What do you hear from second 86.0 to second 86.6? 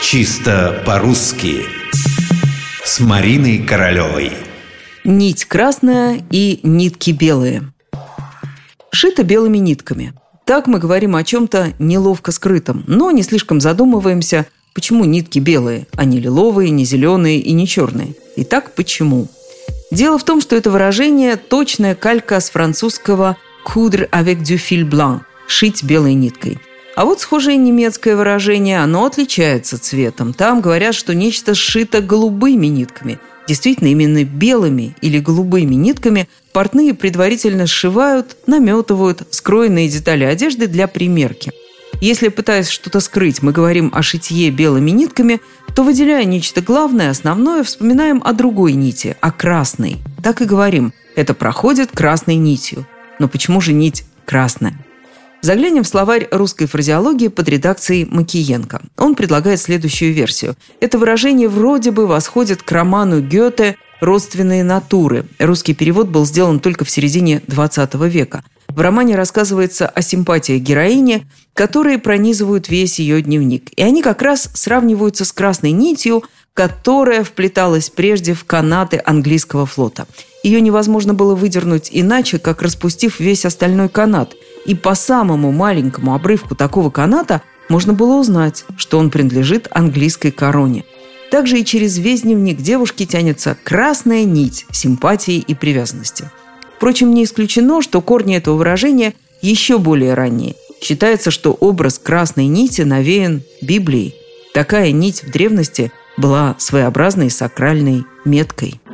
обрывку